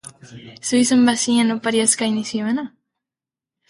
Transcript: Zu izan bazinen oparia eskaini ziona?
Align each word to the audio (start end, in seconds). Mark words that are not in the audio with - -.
Zu 0.67 0.79
izan 0.85 1.05
bazinen 1.11 1.59
oparia 1.59 1.87
eskaini 1.91 2.27
ziona? 2.35 2.69